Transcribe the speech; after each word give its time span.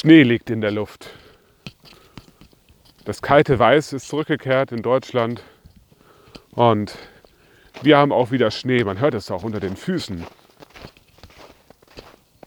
Schnee 0.00 0.22
liegt 0.22 0.48
in 0.48 0.62
der 0.62 0.70
Luft. 0.70 1.10
Das 3.04 3.20
kalte 3.20 3.58
Weiß 3.58 3.92
ist 3.92 4.08
zurückgekehrt 4.08 4.72
in 4.72 4.80
Deutschland 4.80 5.42
und 6.52 6.96
wir 7.82 7.98
haben 7.98 8.10
auch 8.10 8.30
wieder 8.30 8.50
Schnee. 8.50 8.82
Man 8.82 8.98
hört 8.98 9.12
es 9.12 9.30
auch 9.30 9.42
unter 9.42 9.60
den 9.60 9.76
Füßen. 9.76 10.24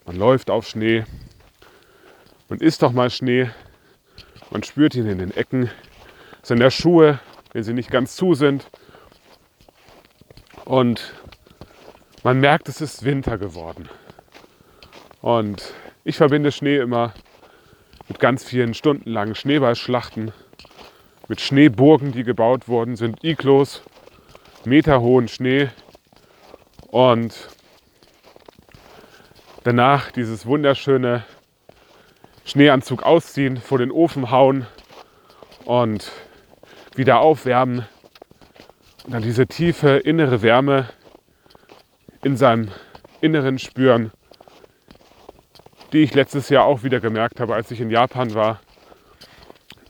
Man 0.07 0.15
läuft 0.15 0.49
auf 0.49 0.67
Schnee. 0.67 1.03
Man 2.49 2.57
isst 2.57 2.81
doch 2.81 2.91
mal 2.91 3.11
Schnee. 3.11 3.51
Man 4.49 4.63
spürt 4.63 4.95
ihn 4.95 5.05
in 5.05 5.19
den 5.19 5.29
Ecken, 5.29 5.69
seiner 6.41 6.71
Schuhe, 6.71 7.19
wenn 7.51 7.63
sie 7.63 7.73
nicht 7.73 7.91
ganz 7.91 8.15
zu 8.15 8.33
sind. 8.33 8.67
Und 10.65 11.13
man 12.23 12.39
merkt, 12.39 12.67
es 12.67 12.81
ist 12.81 13.05
Winter 13.05 13.37
geworden. 13.37 13.89
Und 15.21 15.71
ich 16.03 16.17
verbinde 16.17 16.51
Schnee 16.51 16.77
immer 16.77 17.13
mit 18.07 18.19
ganz 18.19 18.43
vielen 18.43 18.73
stundenlangen 18.73 19.35
Schneeballschlachten, 19.35 20.31
mit 21.27 21.41
Schneeburgen, 21.41 22.11
die 22.11 22.23
gebaut 22.23 22.67
worden 22.67 22.95
sind, 22.95 23.23
Iglos, 23.23 23.81
meterhohen 24.65 25.27
Schnee 25.27 25.69
und 26.87 27.49
danach 29.63 30.11
dieses 30.11 30.45
wunderschöne 30.45 31.23
Schneeanzug 32.45 33.03
ausziehen, 33.03 33.57
vor 33.57 33.77
den 33.77 33.91
Ofen 33.91 34.31
hauen 34.31 34.67
und 35.65 36.11
wieder 36.95 37.19
aufwärmen 37.19 37.85
und 39.05 39.13
dann 39.13 39.23
diese 39.23 39.47
tiefe 39.47 39.97
innere 39.97 40.41
Wärme 40.41 40.89
in 42.23 42.37
seinem 42.37 42.69
Inneren 43.21 43.59
spüren 43.59 44.11
die 45.93 45.99
ich 45.99 46.13
letztes 46.15 46.49
Jahr 46.49 46.65
auch 46.65 46.83
wieder 46.83 46.99
gemerkt 46.99 47.39
habe, 47.39 47.53
als 47.53 47.69
ich 47.71 47.79
in 47.79 47.91
Japan 47.91 48.33
war. 48.33 48.59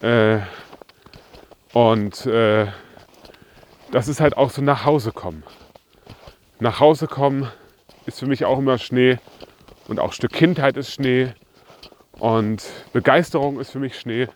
Äh, 0.02 0.40
und 1.72 2.26
äh, 2.26 2.68
das 3.92 4.10
ist 4.10 4.20
halt 4.20 4.36
auch 4.36 4.50
so 4.50 4.62
nach 4.62 4.86
Hause 4.86 5.14
kommen. 5.14 5.44
Nach 6.60 6.80
Hause 6.80 7.08
kommen 7.08 7.50
ist 8.06 8.20
für 8.20 8.28
mich 8.28 8.44
auch 8.44 8.60
immer 8.60 8.78
Schnee 8.78 9.18
und 9.88 10.00
auch 10.00 10.14
Stück 10.14 10.34
Kindheit 10.34 10.78
ist 10.78 10.92
Schnee 10.92 11.34
und 12.20 12.64
Begeisterung 12.92 13.60
ist 13.60 13.72
für 13.72 13.80
mich 13.80 13.98
Schnee. 13.98 14.28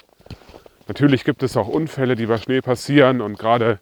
Natürlich 0.87 1.25
gibt 1.25 1.43
es 1.43 1.57
auch 1.57 1.67
Unfälle, 1.67 2.15
die 2.15 2.27
bei 2.27 2.37
Schnee 2.37 2.61
passieren 2.61 3.19
und 3.19 3.37
gerade 3.37 3.79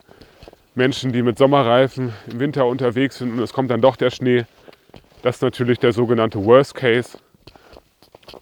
Menschen, 0.73 1.13
die 1.13 1.21
mit 1.21 1.37
Sommerreifen 1.37 2.13
im 2.31 2.39
Winter 2.39 2.65
unterwegs 2.65 3.19
sind 3.19 3.33
und 3.33 3.39
es 3.39 3.53
kommt 3.53 3.69
dann 3.69 3.81
doch 3.81 3.95
der 3.95 4.09
Schnee. 4.09 4.45
Das 5.21 5.37
ist 5.37 5.41
natürlich 5.43 5.79
der 5.79 5.93
sogenannte 5.93 6.43
Worst 6.43 6.73
Case. 6.73 7.17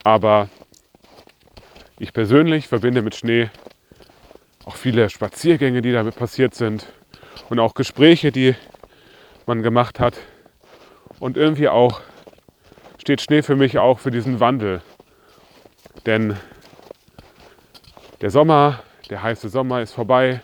Aber 0.04 0.50
ich 2.00 2.14
persönlich 2.14 2.68
verbinde 2.68 3.02
mit 3.02 3.16
Schnee 3.16 3.50
auch 4.66 4.76
viele 4.76 5.10
Spaziergänge, 5.10 5.82
die 5.82 5.92
damit 5.92 6.16
passiert 6.16 6.56
sind 6.56 6.88
und 7.50 7.60
auch 7.60 7.74
Gespräche, 7.74 8.32
die 8.32 8.56
man 9.46 9.62
gemacht 9.62 10.00
hat. 10.00 10.18
Und 11.20 11.38
irgendwie 11.38 11.70
auch 11.70 12.02
steht 12.98 13.22
Schnee 13.22 13.42
für 13.42 13.56
mich 13.56 13.78
auch 13.78 14.00
für 14.00 14.12
diesen 14.12 14.40
Wandel. 14.40 14.82
Denn 16.06 16.38
der 18.22 18.30
Sommer, 18.30 18.84
der 19.10 19.22
heiße 19.22 19.50
Sommer 19.50 19.82
ist 19.82 19.94
vorbei. 19.94 20.42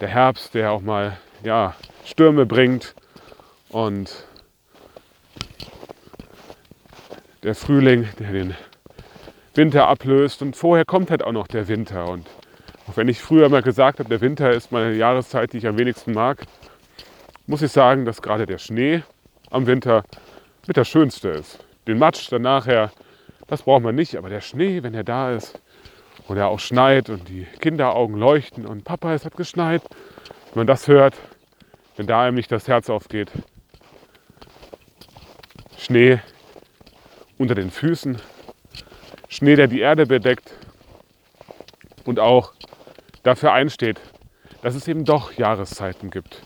Der 0.00 0.08
Herbst, 0.08 0.54
der 0.54 0.72
auch 0.72 0.80
mal 0.80 1.16
ja, 1.42 1.74
Stürme 2.04 2.46
bringt. 2.46 2.94
Und 3.70 4.26
der 7.42 7.54
Frühling, 7.54 8.08
der 8.18 8.32
den 8.32 8.54
Winter 9.54 9.88
ablöst. 9.88 10.42
Und 10.42 10.56
vorher 10.56 10.84
kommt 10.84 11.10
halt 11.10 11.22
auch 11.22 11.32
noch 11.32 11.46
der 11.46 11.68
Winter. 11.68 12.08
Und 12.08 12.26
auch 12.88 12.96
wenn 12.96 13.08
ich 13.08 13.20
früher 13.20 13.48
mal 13.48 13.62
gesagt 13.62 13.98
habe, 13.98 14.08
der 14.08 14.20
Winter 14.20 14.50
ist 14.50 14.72
meine 14.72 14.94
Jahreszeit, 14.94 15.52
die 15.52 15.58
ich 15.58 15.66
am 15.66 15.78
wenigsten 15.78 16.12
mag, 16.12 16.44
muss 17.46 17.62
ich 17.62 17.72
sagen, 17.72 18.04
dass 18.04 18.22
gerade 18.22 18.46
der 18.46 18.58
Schnee 18.58 19.02
am 19.50 19.66
Winter 19.66 20.04
mit 20.66 20.76
der 20.76 20.84
schönste 20.84 21.28
ist. 21.28 21.64
Den 21.86 21.98
Matsch 21.98 22.30
dann 22.30 22.42
nachher, 22.42 22.92
das 23.46 23.62
braucht 23.62 23.82
man 23.82 23.94
nicht, 23.94 24.16
aber 24.16 24.28
der 24.28 24.40
Schnee, 24.40 24.82
wenn 24.82 24.94
er 24.94 25.04
da 25.04 25.32
ist 25.32 25.60
und 26.28 26.36
er 26.36 26.48
auch 26.48 26.60
schneit 26.60 27.10
und 27.10 27.28
die 27.28 27.46
Kinderaugen 27.60 28.16
leuchten 28.16 28.66
und 28.66 28.84
Papa, 28.84 29.14
es 29.14 29.24
hat 29.24 29.36
geschneit, 29.36 29.82
wenn 30.52 30.60
man 30.60 30.66
das 30.66 30.86
hört, 30.86 31.16
wenn 31.96 32.06
da 32.06 32.22
einem 32.22 32.36
nicht 32.36 32.52
das 32.52 32.68
Herz 32.68 32.88
aufgeht. 32.88 33.32
Schnee 35.76 36.20
unter 37.40 37.54
den 37.54 37.70
Füßen, 37.70 38.18
Schnee, 39.30 39.56
der 39.56 39.66
die 39.66 39.80
Erde 39.80 40.04
bedeckt 40.04 40.52
und 42.04 42.20
auch 42.20 42.52
dafür 43.22 43.54
einsteht, 43.54 43.98
dass 44.60 44.74
es 44.74 44.86
eben 44.86 45.06
doch 45.06 45.32
Jahreszeiten 45.32 46.10
gibt. 46.10 46.42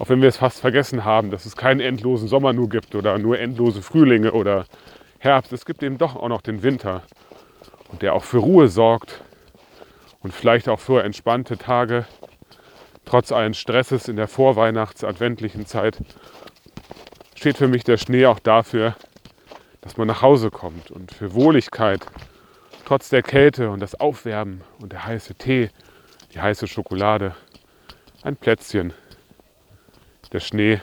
Auch 0.00 0.08
wenn 0.08 0.20
wir 0.20 0.28
es 0.28 0.38
fast 0.38 0.60
vergessen 0.60 1.04
haben, 1.04 1.30
dass 1.30 1.46
es 1.46 1.56
keinen 1.56 1.78
endlosen 1.78 2.26
Sommer 2.26 2.52
nur 2.52 2.68
gibt 2.68 2.96
oder 2.96 3.16
nur 3.18 3.38
endlose 3.38 3.80
Frühlinge 3.80 4.32
oder 4.32 4.66
Herbst. 5.20 5.52
Es 5.52 5.64
gibt 5.64 5.84
eben 5.84 5.98
doch 5.98 6.16
auch 6.16 6.28
noch 6.28 6.42
den 6.42 6.64
Winter 6.64 7.04
und 7.92 8.02
der 8.02 8.14
auch 8.14 8.24
für 8.24 8.38
Ruhe 8.38 8.66
sorgt 8.66 9.22
und 10.20 10.34
vielleicht 10.34 10.68
auch 10.68 10.80
für 10.80 11.04
entspannte 11.04 11.58
Tage, 11.58 12.06
trotz 13.04 13.30
allen 13.30 13.54
Stresses 13.54 14.08
in 14.08 14.16
der 14.16 14.26
vorweihnachts-adventlichen 14.26 15.64
Zeit, 15.64 15.98
steht 17.36 17.56
für 17.56 17.68
mich 17.68 17.84
der 17.84 17.98
Schnee 17.98 18.26
auch 18.26 18.40
dafür, 18.40 18.96
dass 19.88 19.96
man 19.96 20.06
nach 20.06 20.20
Hause 20.20 20.50
kommt 20.50 20.90
und 20.90 21.12
für 21.12 21.32
Wohligkeit, 21.32 22.04
trotz 22.84 23.08
der 23.08 23.22
Kälte 23.22 23.70
und 23.70 23.80
das 23.80 23.94
Aufwärmen 23.94 24.60
und 24.82 24.92
der 24.92 25.06
heiße 25.06 25.34
Tee, 25.34 25.70
die 26.34 26.40
heiße 26.42 26.66
Schokolade, 26.66 27.34
ein 28.22 28.36
Plätzchen, 28.36 28.92
der 30.30 30.40
Schnee, 30.40 30.82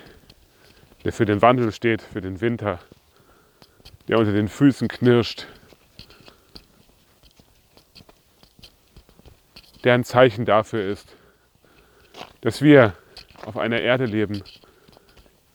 der 1.04 1.14
für 1.14 1.28
den 1.28 1.44
Wandel 1.44 1.72
steht, 1.72 2.02
für 2.02 2.20
den 2.20 2.42
Winter, 2.42 2.80
der 4.08 4.18
unter 4.18 4.32
den 4.32 4.48
Füßen 4.48 4.88
knirscht, 4.88 5.46
der 9.84 9.94
ein 9.94 10.04
Zeichen 10.04 10.46
dafür 10.46 10.84
ist, 10.84 11.16
dass 12.42 12.64
wir 12.64 12.96
auf 13.46 13.56
einer 13.56 13.82
Erde 13.82 14.06
leben, 14.06 14.42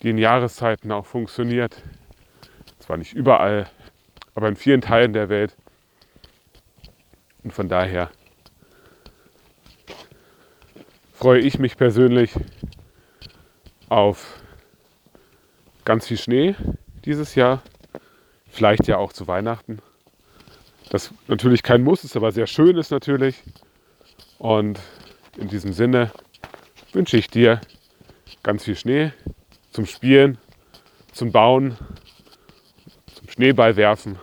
die 0.03 0.11
in 0.11 0.19
Jahreszeiten 0.19 0.93
auch 0.93 1.07
funktioniert, 1.07 1.83
zwar 2.91 2.97
nicht 2.97 3.13
überall, 3.13 3.71
aber 4.35 4.49
in 4.49 4.57
vielen 4.57 4.81
Teilen 4.81 5.13
der 5.13 5.29
Welt. 5.29 5.55
Und 7.45 7.53
von 7.53 7.69
daher 7.69 8.11
freue 11.13 11.39
ich 11.39 11.61
mich 11.61 11.77
persönlich 11.77 12.33
auf 13.89 14.43
ganz 15.85 16.09
viel 16.09 16.19
Schnee 16.19 16.57
dieses 17.05 17.37
Jahr. 17.37 17.63
Vielleicht 18.49 18.89
ja 18.89 18.97
auch 18.97 19.13
zu 19.13 19.29
Weihnachten. 19.29 19.79
Das 20.91 21.15
natürlich 21.29 21.63
kein 21.63 21.85
Muss 21.85 22.03
ist, 22.03 22.17
aber 22.17 22.33
sehr 22.33 22.49
schön 22.49 22.77
ist 22.77 22.91
natürlich. 22.91 23.41
Und 24.41 24.81
in 25.37 25.47
diesem 25.47 25.73
Sinne 25.73 26.11
wünsche 26.93 27.17
ich 27.17 27.31
dir 27.31 27.61
ganz 28.43 28.65
viel 28.65 28.75
Schnee 28.75 29.13
zum 29.71 29.87
Spielen, 29.87 30.39
zum 31.13 31.31
Bauen 31.31 31.79
Schneeball 33.41 33.77
werfen 33.77 34.19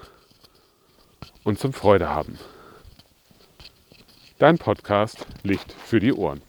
und 1.44 1.58
zum 1.58 1.74
Freude 1.74 2.08
haben. 2.08 2.38
Dein 4.38 4.60
Podcast 4.60 5.26
Licht 5.42 5.72
für 5.72 6.00
die 6.00 6.14
Ohren. 6.14 6.44